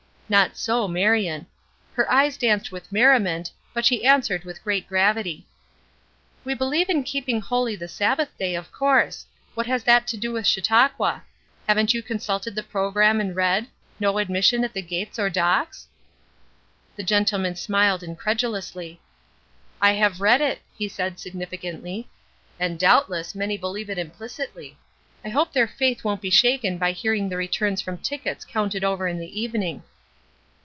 Not 0.31 0.55
so 0.55 0.87
Marion. 0.87 1.45
Her 1.93 2.09
eyes 2.09 2.37
danced 2.37 2.71
with 2.71 2.89
merriment, 2.89 3.51
but 3.73 3.85
she 3.85 4.05
answered 4.05 4.45
with 4.45 4.63
great 4.63 4.87
gravity: 4.87 5.45
"We 6.45 6.53
believe 6.53 6.87
in 6.87 7.03
keeping 7.03 7.41
holy 7.41 7.75
the 7.75 7.89
Sabbath 7.89 8.29
day, 8.37 8.55
of 8.55 8.71
course. 8.71 9.25
What 9.55 9.67
has 9.67 9.83
that 9.83 10.07
to 10.07 10.15
do 10.15 10.31
with 10.31 10.47
Chautauqua. 10.47 11.23
Haven't 11.67 11.93
you 11.93 12.01
consulted 12.01 12.55
the 12.55 12.63
programme 12.63 13.19
and 13.19 13.35
read: 13.35 13.67
'No 13.99 14.19
admission 14.19 14.63
at 14.63 14.71
the 14.71 14.81
gates 14.81 15.19
or 15.19 15.29
docks'?" 15.29 15.89
The 16.95 17.03
gentleman 17.03 17.57
smiled 17.57 18.01
incredulously. 18.01 19.01
"I 19.81 19.91
have 19.95 20.21
read 20.21 20.39
it," 20.39 20.61
he 20.77 20.87
said, 20.87 21.19
significantly, 21.19 22.07
"and 22.57 22.79
doubtless 22.79 23.35
many 23.35 23.57
believe 23.57 23.89
it 23.89 23.97
implicitly. 23.97 24.77
I 25.25 25.29
hope 25.29 25.51
their 25.51 25.67
faith 25.67 26.05
won't 26.05 26.21
be 26.21 26.29
shaken 26.29 26.77
by 26.77 26.93
hearing 26.93 27.27
the 27.27 27.35
returns 27.35 27.81
from 27.81 27.97
tickets 27.97 28.45
counted 28.45 28.85
over 28.85 29.09
in 29.09 29.19
the 29.19 29.37
evening." 29.41 29.83